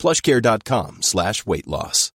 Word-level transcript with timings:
plushcare.com 0.00 1.02
slash 1.02 1.46
weight 1.46 1.66
loss. 1.66 2.10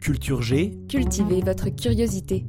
Culture 0.00 0.42
G. 0.42 0.76
Cultivez 0.88 1.42
votre 1.42 1.68
curiosité. 1.68 2.44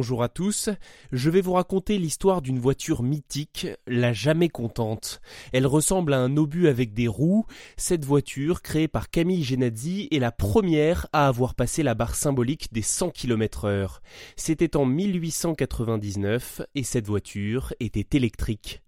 Bonjour 0.00 0.22
à 0.22 0.30
tous, 0.30 0.70
je 1.12 1.28
vais 1.28 1.42
vous 1.42 1.52
raconter 1.52 1.98
l'histoire 1.98 2.40
d'une 2.40 2.58
voiture 2.58 3.02
mythique, 3.02 3.66
la 3.86 4.14
Jamais 4.14 4.48
Contente. 4.48 5.20
Elle 5.52 5.66
ressemble 5.66 6.14
à 6.14 6.20
un 6.20 6.38
obus 6.38 6.68
avec 6.68 6.94
des 6.94 7.06
roues. 7.06 7.44
Cette 7.76 8.06
voiture, 8.06 8.62
créée 8.62 8.88
par 8.88 9.10
Camille 9.10 9.44
Genazzi, 9.44 10.08
est 10.10 10.18
la 10.18 10.32
première 10.32 11.06
à 11.12 11.28
avoir 11.28 11.54
passé 11.54 11.82
la 11.82 11.94
barre 11.94 12.14
symbolique 12.14 12.72
des 12.72 12.80
100 12.80 13.10
km 13.10 13.66
heure. 13.66 14.00
C'était 14.36 14.74
en 14.74 14.86
1899 14.86 16.62
et 16.74 16.82
cette 16.82 17.06
voiture 17.06 17.74
était 17.78 18.16
électrique. 18.16 18.80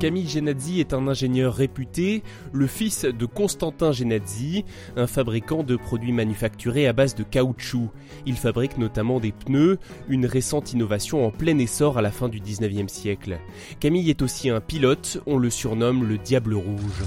Camille 0.00 0.26
Genazzi 0.26 0.80
est 0.80 0.94
un 0.94 1.06
ingénieur 1.08 1.54
réputé, 1.54 2.22
le 2.54 2.66
fils 2.66 3.04
de 3.04 3.26
Constantin 3.26 3.92
Genazzi, 3.92 4.64
un 4.96 5.06
fabricant 5.06 5.62
de 5.62 5.76
produits 5.76 6.12
manufacturés 6.12 6.86
à 6.86 6.94
base 6.94 7.14
de 7.14 7.22
caoutchouc. 7.22 7.90
Il 8.24 8.36
fabrique 8.36 8.78
notamment 8.78 9.20
des 9.20 9.32
pneus, 9.32 9.78
une 10.08 10.24
récente 10.24 10.72
innovation 10.72 11.26
en 11.26 11.30
plein 11.30 11.58
essor 11.58 11.98
à 11.98 12.02
la 12.02 12.10
fin 12.10 12.30
du 12.30 12.40
19e 12.40 12.88
siècle. 12.88 13.40
Camille 13.78 14.08
est 14.08 14.22
aussi 14.22 14.48
un 14.48 14.62
pilote, 14.62 15.20
on 15.26 15.36
le 15.36 15.50
surnomme 15.50 16.08
le 16.08 16.16
Diable 16.16 16.54
Rouge. 16.54 17.04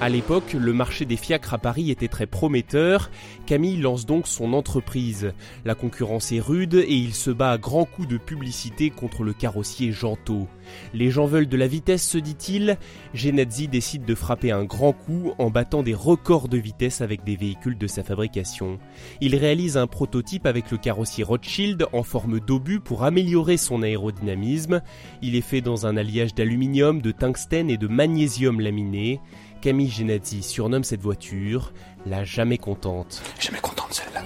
À 0.00 0.08
l'époque, 0.08 0.52
le 0.52 0.72
marché 0.72 1.06
des 1.06 1.16
fiacres 1.16 1.54
à 1.54 1.58
Paris 1.58 1.90
était 1.90 2.06
très 2.06 2.26
prometteur. 2.26 3.10
Camille 3.46 3.78
lance 3.78 4.06
donc 4.06 4.28
son 4.28 4.52
entreprise. 4.52 5.32
La 5.64 5.74
concurrence 5.74 6.30
est 6.30 6.38
rude 6.38 6.74
et 6.74 6.94
il 6.94 7.14
se 7.14 7.32
bat 7.32 7.50
à 7.50 7.58
grands 7.58 7.84
coups 7.84 8.06
de 8.06 8.16
publicité 8.16 8.90
contre 8.90 9.24
le 9.24 9.32
carrossier 9.32 9.90
Gento. 9.90 10.46
Les 10.94 11.10
gens 11.10 11.26
veulent 11.26 11.48
de 11.48 11.56
la 11.56 11.66
vitesse, 11.66 12.06
se 12.06 12.18
dit-il. 12.18 12.78
Genazzi 13.12 13.66
décide 13.66 14.04
de 14.04 14.14
frapper 14.14 14.52
un 14.52 14.64
grand 14.64 14.92
coup 14.92 15.32
en 15.38 15.50
battant 15.50 15.82
des 15.82 15.94
records 15.94 16.46
de 16.46 16.58
vitesse 16.58 17.00
avec 17.00 17.24
des 17.24 17.34
véhicules 17.34 17.76
de 17.76 17.86
sa 17.88 18.04
fabrication. 18.04 18.78
Il 19.20 19.34
réalise 19.34 19.76
un 19.76 19.88
prototype 19.88 20.46
avec 20.46 20.70
le 20.70 20.78
carrossier 20.78 21.24
Rothschild 21.24 21.86
en 21.92 22.04
forme 22.04 22.38
d'obus 22.38 22.78
pour 22.78 23.02
améliorer 23.02 23.56
son 23.56 23.82
aérodynamisme. 23.82 24.80
Il 25.22 25.34
est 25.34 25.40
fait 25.40 25.60
dans 25.60 25.86
un 25.86 25.96
alliage 25.96 26.36
d'aluminium, 26.36 27.02
de 27.02 27.10
tungstène 27.10 27.68
et 27.68 27.78
de 27.78 27.88
magnésium 27.88 28.60
laminé. 28.60 29.20
Camille 29.60 29.90
Genazzi 29.90 30.42
surnomme 30.42 30.84
cette 30.84 31.00
voiture 31.00 31.72
la 32.06 32.24
jamais 32.24 32.58
contente. 32.58 33.22
Jamais 33.40 33.58
contente 33.60 33.92
celle-là. 33.92 34.22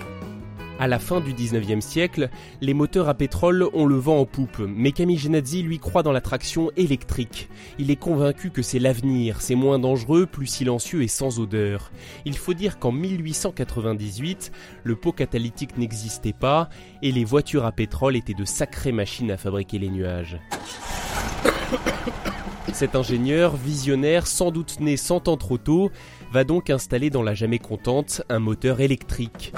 À 0.79 0.89
la 0.89 0.99
fin 0.99 1.21
du 1.21 1.33
19e 1.33 1.81
siècle, 1.81 2.29
les 2.61 2.75
moteurs 2.75 3.09
à 3.09 3.15
pétrole 3.15 3.69
ont 3.73 3.87
le 3.87 3.95
vent 3.95 4.19
en 4.19 4.27
poupe, 4.27 4.59
mais 4.59 4.93
Camille 4.93 5.17
Genazzi 5.17 5.63
lui 5.63 5.79
croit 5.79 6.03
dans 6.03 6.13
la 6.13 6.21
traction 6.21 6.71
électrique. 6.77 7.49
Il 7.79 7.91
est 7.91 7.97
convaincu 7.97 8.51
que 8.51 8.63
c'est 8.63 8.81
l'avenir, 8.81 9.41
c'est 9.41 9.55
moins 9.55 9.79
dangereux, 9.79 10.27
plus 10.27 10.47
silencieux 10.47 11.03
et 11.03 11.09
sans 11.09 11.39
odeur. 11.39 11.93
Il 12.25 12.37
faut 12.37 12.53
dire 12.53 12.79
qu'en 12.79 12.93
1898, 12.93 14.51
le 14.83 14.97
pot 14.97 15.13
catalytique 15.13 15.79
n'existait 15.79 16.33
pas 16.33 16.69
et 17.01 17.13
les 17.13 17.25
voitures 17.25 17.65
à 17.65 17.73
pétrole 17.73 18.17
étaient 18.17 18.35
de 18.35 18.45
sacrées 18.45 18.93
machines 18.93 19.31
à 19.31 19.37
fabriquer 19.37 19.79
les 19.79 19.89
nuages. 19.89 20.41
Cet 22.73 22.97
ingénieur, 22.97 23.55
visionnaire, 23.55 24.27
sans 24.27 24.51
doute 24.51 24.81
né 24.81 24.97
cent 24.97 25.29
ans 25.29 25.37
trop 25.37 25.59
tôt, 25.59 25.91
va 26.33 26.45
donc 26.45 26.71
installer 26.71 27.11
dans 27.11 27.23
la 27.23 27.35
jamais 27.35 27.59
contente 27.59 28.23
un 28.29 28.39
moteur 28.39 28.81
électrique. 28.81 29.53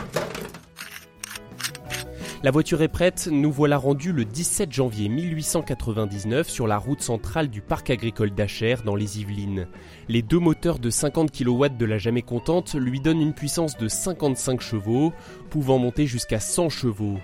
La 2.42 2.50
voiture 2.50 2.82
est 2.82 2.88
prête, 2.88 3.28
nous 3.32 3.50
voilà 3.50 3.78
rendus 3.78 4.12
le 4.12 4.26
17 4.26 4.70
janvier 4.70 5.08
1899 5.08 6.50
sur 6.50 6.66
la 6.66 6.76
route 6.76 7.00
centrale 7.00 7.48
du 7.48 7.62
parc 7.62 7.88
agricole 7.88 8.32
d'Acher 8.32 8.76
dans 8.84 8.96
les 8.96 9.20
Yvelines. 9.20 9.66
Les 10.08 10.20
deux 10.20 10.40
moteurs 10.40 10.78
de 10.78 10.90
50 10.90 11.32
kW 11.32 11.68
de 11.78 11.86
la 11.86 11.96
jamais 11.96 12.20
contente 12.20 12.74
lui 12.74 13.00
donnent 13.00 13.22
une 13.22 13.32
puissance 13.32 13.78
de 13.78 13.88
55 13.88 14.60
chevaux, 14.60 15.14
pouvant 15.48 15.78
monter 15.78 16.06
jusqu'à 16.06 16.40
100 16.40 16.68
chevaux. 16.68 17.18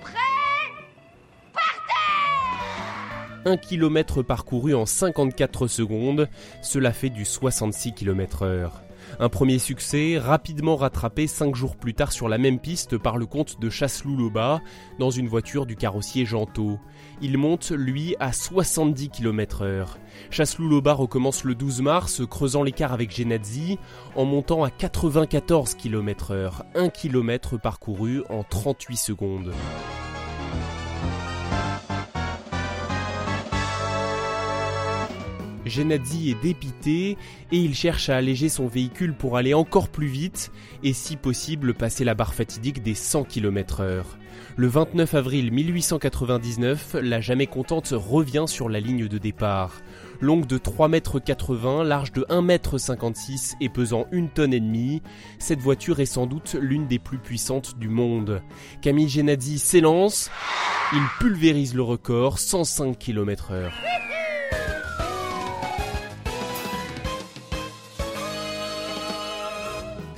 1 3.44 3.56
km 3.56 4.22
parcouru 4.22 4.74
en 4.74 4.86
54 4.86 5.66
secondes, 5.66 6.28
cela 6.62 6.92
fait 6.92 7.10
du 7.10 7.24
66 7.24 7.94
km 7.94 8.42
heure. 8.42 8.82
Un 9.18 9.28
premier 9.28 9.58
succès, 9.58 10.18
rapidement 10.18 10.76
rattrapé 10.76 11.26
5 11.26 11.54
jours 11.54 11.76
plus 11.76 11.94
tard 11.94 12.12
sur 12.12 12.28
la 12.28 12.38
même 12.38 12.58
piste 12.58 12.96
par 12.96 13.18
le 13.18 13.26
comte 13.26 13.58
de 13.60 13.68
Chasseloup-Loba, 13.68 14.60
dans 14.98 15.10
une 15.10 15.26
voiture 15.26 15.66
du 15.66 15.74
carrossier 15.74 16.24
Gento. 16.26 16.78
Il 17.20 17.36
monte, 17.38 17.70
lui, 17.70 18.14
à 18.20 18.32
70 18.32 19.08
km 19.08 19.62
heure. 19.62 19.98
Chasseloup-Loba 20.30 20.92
recommence 20.92 21.44
le 21.44 21.54
12 21.54 21.82
mars, 21.82 22.22
creusant 22.28 22.62
l'écart 22.62 22.92
avec 22.92 23.14
Genazzi, 23.14 23.78
en 24.16 24.24
montant 24.24 24.64
à 24.64 24.70
94 24.70 25.74
km 25.74 26.32
heure, 26.32 26.64
1 26.74 26.88
km 26.90 27.58
parcouru 27.58 28.22
en 28.28 28.44
38 28.44 28.96
secondes. 28.96 29.52
Genazzi 35.70 36.30
est 36.30 36.42
dépité 36.42 37.16
et 37.52 37.56
il 37.56 37.74
cherche 37.74 38.08
à 38.08 38.16
alléger 38.16 38.48
son 38.48 38.66
véhicule 38.66 39.14
pour 39.14 39.36
aller 39.36 39.54
encore 39.54 39.88
plus 39.88 40.08
vite 40.08 40.50
et 40.82 40.92
si 40.92 41.16
possible 41.16 41.74
passer 41.74 42.04
la 42.04 42.14
barre 42.14 42.34
fatidique 42.34 42.82
des 42.82 42.94
100 42.94 43.24
km 43.24 43.80
heure. 43.80 44.18
Le 44.56 44.66
29 44.66 45.14
avril 45.14 45.52
1899, 45.52 46.96
la 47.00 47.20
jamais 47.20 47.46
contente 47.46 47.94
revient 47.96 48.44
sur 48.46 48.68
la 48.68 48.80
ligne 48.80 49.08
de 49.08 49.18
départ. 49.18 49.80
Longue 50.20 50.46
de 50.46 50.58
3,80 50.58 51.80
m, 51.80 51.88
large 51.88 52.12
de 52.12 52.22
1,56 52.22 53.52
m 53.52 53.56
et 53.60 53.68
pesant 53.68 54.06
une 54.12 54.28
tonne 54.28 54.52
et 54.52 54.60
demie, 54.60 55.02
cette 55.38 55.60
voiture 55.60 56.00
est 56.00 56.06
sans 56.06 56.26
doute 56.26 56.56
l'une 56.60 56.86
des 56.86 56.98
plus 56.98 57.18
puissantes 57.18 57.78
du 57.78 57.88
monde. 57.88 58.42
Camille 58.82 59.08
Genazzi 59.08 59.58
s'élance, 59.58 60.30
il 60.92 61.02
pulvérise 61.20 61.74
le 61.74 61.82
record, 61.82 62.38
105 62.38 62.98
km 62.98 63.52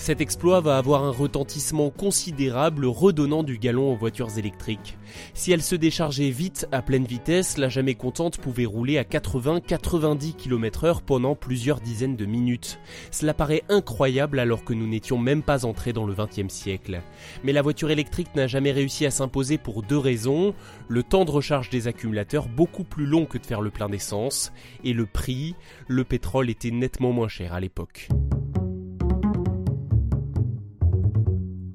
Cet 0.03 0.21
exploit 0.21 0.61
va 0.61 0.79
avoir 0.79 1.05
un 1.05 1.13
retentissement 1.13 1.91
considérable 1.91 2.87
redonnant 2.87 3.45
du 3.45 3.57
galon 3.57 3.93
aux 3.93 3.97
voitures 3.97 4.37
électriques. 4.37 4.99
Si 5.33 5.53
elle 5.53 5.63
se 5.63 5.77
déchargeait 5.77 6.31
vite 6.31 6.67
à 6.73 6.83
pleine 6.83 7.05
vitesse, 7.05 7.57
la 7.57 7.69
jamais 7.69 7.95
contente 7.95 8.39
pouvait 8.39 8.65
rouler 8.65 8.99
à 8.99 9.05
80-90 9.05 10.35
km 10.35 10.83
heure 10.83 11.03
pendant 11.03 11.37
plusieurs 11.37 11.79
dizaines 11.81 12.17
de 12.17 12.27
minutes. 12.27 12.81
Cela 13.13 13.33
paraît 13.33 13.63
incroyable 13.69 14.41
alors 14.41 14.65
que 14.65 14.75
nous 14.75 14.89
n'étions 14.89 15.19
même 15.19 15.45
pas 15.45 15.65
entrés 15.65 15.93
dans 15.93 16.05
le 16.05 16.15
20e 16.15 16.49
siècle. 16.49 17.01
Mais 17.45 17.53
la 17.53 17.63
voiture 17.63 17.93
électrique 17.93 18.35
n'a 18.35 18.49
jamais 18.49 18.73
réussi 18.73 19.07
à 19.07 19.13
s'imposer 19.13 19.57
pour 19.57 19.85
deux 19.85 19.99
raisons. 19.99 20.53
Le 20.89 21.05
temps 21.05 21.25
de 21.25 21.31
recharge 21.31 21.71
des 21.71 21.87
accumulateurs 21.87 22.49
beaucoup 22.49 22.83
plus 22.83 23.07
long 23.07 23.25
que 23.25 23.39
de 23.39 23.47
faire 23.47 23.61
le 23.61 23.71
plein 23.71 23.89
d'essence 23.89 24.53
et 24.83 24.95
le 24.95 25.07
prix, 25.07 25.55
le 25.87 26.03
pétrole 26.03 26.51
était 26.51 26.73
nettement 26.73 27.13
moins 27.13 27.29
cher 27.29 27.55
à 27.55 27.61
l'époque. 27.61 28.09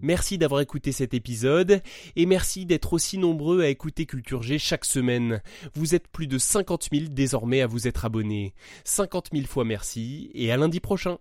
Merci 0.07 0.37
d'avoir 0.37 0.61
écouté 0.61 0.93
cet 0.93 1.13
épisode 1.13 1.81
et 2.15 2.25
merci 2.25 2.65
d'être 2.65 2.93
aussi 2.93 3.17
nombreux 3.17 3.61
à 3.61 3.67
écouter 3.67 4.05
Culture 4.05 4.41
G 4.41 4.57
chaque 4.57 4.85
semaine. 4.85 5.41
Vous 5.75 5.95
êtes 5.95 6.07
plus 6.07 6.27
de 6.27 6.37
50 6.37 6.87
000 6.93 7.05
désormais 7.09 7.59
à 7.59 7.67
vous 7.67 7.89
être 7.89 8.05
abonnés. 8.05 8.53
50 8.85 9.31
000 9.33 9.45
fois 9.47 9.65
merci 9.65 10.31
et 10.33 10.49
à 10.49 10.55
lundi 10.55 10.79
prochain. 10.79 11.17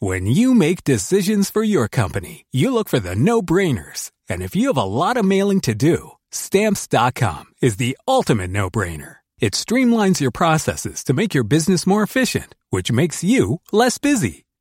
When 0.00 0.28
you 0.28 0.54
make 0.54 0.84
decisions 0.84 1.50
for 1.52 1.64
your 1.64 1.88
company, 1.88 2.46
you 2.52 2.72
look 2.72 2.88
for 2.88 3.00
the 3.00 3.16
no-brainers. 3.16 4.12
And 4.28 4.40
if 4.40 4.54
you 4.54 4.68
have 4.68 4.78
a 4.78 4.84
lot 4.84 5.16
of 5.16 5.24
mailing 5.24 5.60
to 5.62 5.74
do, 5.74 6.12
stamps.com 6.30 7.46
is 7.60 7.78
the 7.78 7.98
ultimate 8.06 8.50
no-brainer. 8.50 9.16
It 9.40 9.54
streamlines 9.54 10.20
your 10.20 10.30
processes 10.30 11.02
to 11.06 11.12
make 11.12 11.34
your 11.34 11.42
business 11.42 11.88
more 11.88 12.04
efficient, 12.04 12.54
which 12.70 12.92
makes 12.92 13.24
you 13.24 13.62
less 13.72 13.98
busy. 13.98 14.44